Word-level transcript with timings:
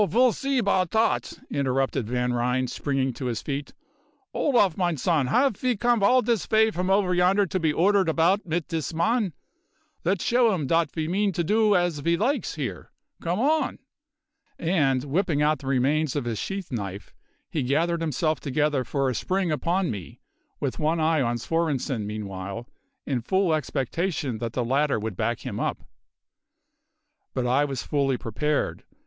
ve'll 0.09 0.31
see 0.33 0.57
about 0.57 0.89
dot," 0.89 1.33
interrupted 1.51 2.09
Van 2.09 2.33
Ryn, 2.33 2.65
springing 2.65 3.13
to 3.13 3.25
his 3.25 3.39
feet. 3.43 3.75
"Olaf, 4.33 4.75
mine 4.75 4.97
zon, 4.97 5.27
haf 5.27 5.55
ve 5.57 5.77
comed 5.77 6.01
all 6.01 6.23
dis 6.23 6.43
vay 6.47 6.71
from 6.71 6.89
over 6.89 7.13
yonder 7.13 7.45
to 7.45 7.59
be 7.59 7.71
ordered 7.71 8.09
about 8.09 8.43
mit 8.43 8.67
dis 8.67 8.95
man? 8.95 9.31
Let's 10.03 10.23
show 10.25 10.55
'im 10.55 10.65
dot 10.65 10.91
ve 10.91 11.07
means 11.07 11.35
to 11.35 11.43
do 11.43 11.75
as 11.75 11.99
ve 11.99 12.17
likes 12.17 12.55
here. 12.55 12.91
Come 13.21 13.37
on!" 13.39 13.77
And, 14.57 15.03
whipping 15.03 15.43
out 15.43 15.59
the 15.59 15.67
remains 15.67 16.15
of 16.15 16.25
his 16.25 16.39
sheath 16.39 16.71
knife, 16.71 17.13
he 17.51 17.61
gathered 17.61 18.01
himself 18.01 18.39
together 18.39 18.83
for 18.83 19.07
a 19.07 19.13
spring 19.13 19.51
upon 19.51 19.91
me, 19.91 20.19
with 20.59 20.79
one 20.79 20.99
eye 20.99 21.21
on 21.21 21.37
Svorenssen 21.37 22.07
meanwhile, 22.07 22.67
in 23.05 23.21
full 23.21 23.53
expectation 23.53 24.39
that 24.39 24.53
the 24.53 24.65
latter 24.65 24.97
would 24.97 25.15
back 25.15 25.41
him 25.41 25.59
up. 25.59 25.83
But 27.35 27.45
I 27.45 27.65
was 27.65 27.83
fully 27.83 28.17
prepared. 28.17 28.83